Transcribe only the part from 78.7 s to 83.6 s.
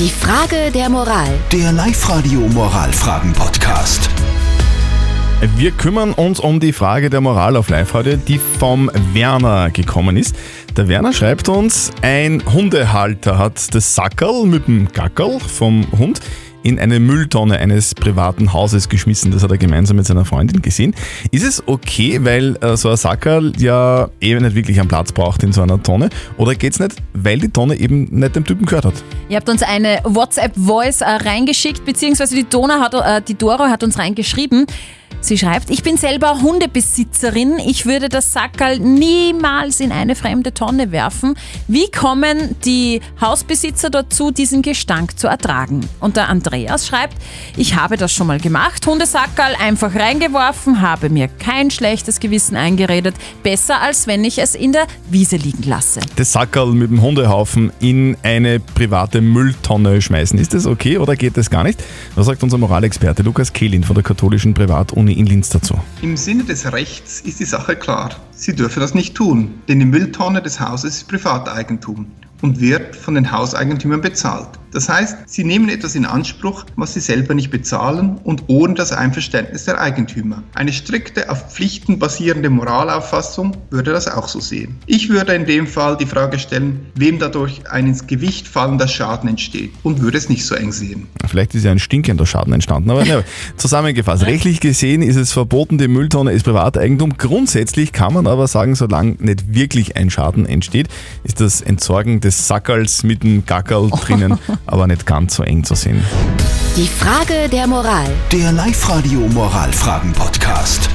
das Einverständnis der Eigentümer. Eine strikte auf Pflichten basierende Moralauffassung